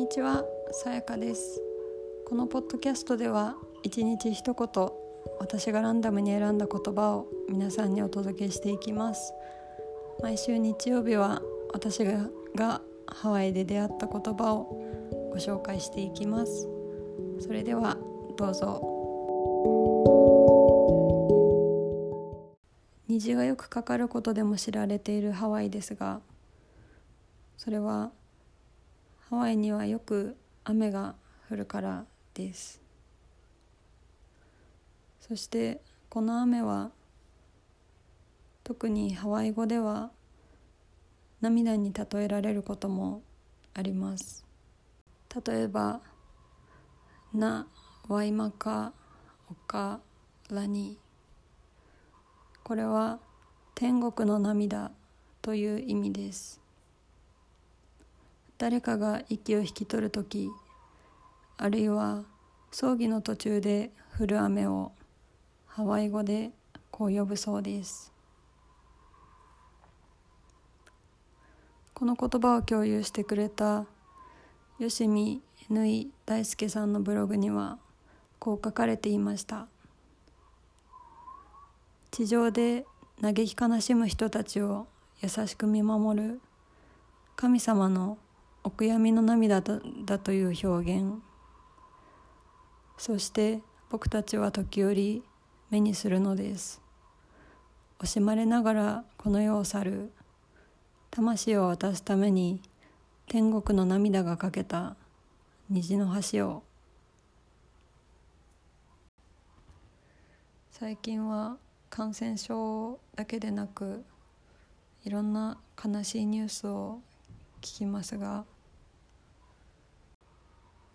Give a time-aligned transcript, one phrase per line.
[0.00, 1.60] にちは、さやかです。
[2.26, 4.90] このポッドキャストでは一日一言
[5.38, 9.34] 私がランダムに選んだ言葉を皆さんにお届けしていきます。
[10.22, 11.42] 毎週日曜日は
[11.74, 16.66] 私ががハワイで出会った言葉をご紹介していきます。
[17.38, 17.98] それでは
[18.38, 18.80] どうぞ。
[23.06, 26.22] 虹がよくかかることでも知られているハワイですが
[27.58, 28.12] それは
[29.30, 31.14] ハワイにはよく雨が
[31.48, 32.82] 降るからです。
[35.20, 36.90] そしてこの雨は
[38.64, 40.10] 特にハワイ語では
[41.40, 43.22] 涙に例えられることも
[43.72, 44.44] あります。
[45.46, 46.00] 例えば
[47.32, 47.68] 「な
[48.08, 48.92] ワイマカ
[49.48, 50.00] オカ
[50.50, 50.98] ラニ」
[52.64, 53.20] これは
[53.76, 54.90] 天国の涙
[55.40, 56.59] という意味です。
[58.60, 60.50] 誰かが息を引き取る時
[61.56, 62.24] あるいは
[62.70, 64.92] 葬儀の途中で降る雨を
[65.66, 66.50] ハワイ語で
[66.90, 68.12] こう呼ぶそうです。
[71.94, 73.86] この言葉を共有してくれた
[74.78, 77.78] 吉見縫い大輔さんのブログには
[78.38, 79.68] こう書かれていました。
[82.10, 82.84] 地上で
[83.22, 84.86] 嘆き悲しむ人たちを
[85.22, 86.40] 優しく見守る
[87.36, 88.18] 神様の
[88.62, 91.22] お悔やみの涙だという表現。
[92.98, 95.22] そして僕たちは時折
[95.70, 96.82] 目にするのです。
[97.98, 100.12] 惜しまれながらこの世を去る。
[101.10, 102.60] 魂を渡すために
[103.26, 104.96] 天国の涙がかけた。
[105.70, 106.62] 虹の橋を。
[110.70, 111.56] 最近は
[111.88, 114.04] 感染症だけでなく
[115.04, 117.00] いろんな悲しいニュースを
[117.60, 118.44] 聞きますが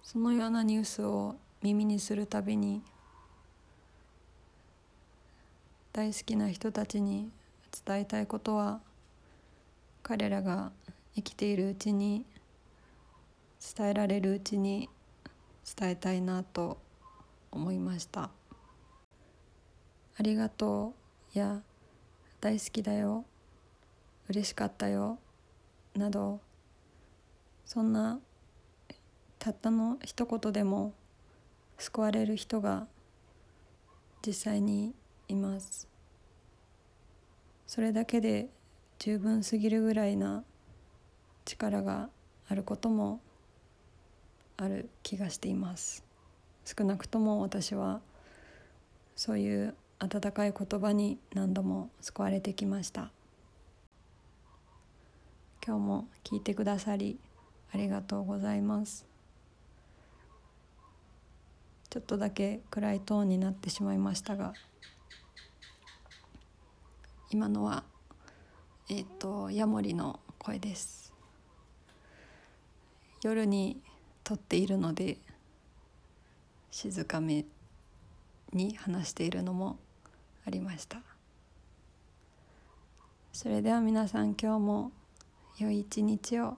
[0.03, 2.81] そのようなニュースを耳にするたびに
[5.93, 7.29] 大好きな人たちに
[7.85, 8.79] 伝えたいことは
[10.03, 10.71] 彼らが
[11.15, 12.25] 生きているうちに
[13.75, 14.89] 伝えられるうちに
[15.77, 16.77] 伝えたいなと
[17.51, 18.29] 思いました。
[20.17, 20.93] ありがと
[21.35, 21.61] うや
[22.39, 23.25] 大好きだよ
[24.29, 25.17] 嬉しかったよ
[25.95, 26.39] など
[27.75, 28.21] そんな
[29.37, 30.93] たったの一言でも
[31.77, 32.87] 救われる人が
[34.25, 34.93] 実際に
[35.27, 35.85] います。
[37.67, 38.47] それだけで
[38.97, 40.45] 十分すぎるぐらいな
[41.43, 42.07] 力が
[42.47, 43.19] あることも
[44.55, 46.05] ある気がしています。
[46.63, 47.99] 少なくとも私は
[49.17, 53.11] そういう温かい言葉に何度も救われてきました。
[55.67, 57.19] 今日も聞いてくださり
[57.75, 59.05] ありがとうございます。
[61.89, 64.53] ちょっとだけ暗いトーンになってしまいましたが
[67.31, 67.83] 今のは
[68.89, 71.13] えっ、ー、とヤモリの声です。
[73.21, 73.81] 夜に
[74.23, 75.17] 撮っているので
[76.71, 77.43] 静かめ
[78.53, 79.79] に話しているのも
[80.47, 81.01] ありました。
[83.33, 84.91] それでは皆さん今日も
[85.57, 86.57] 良い一日を。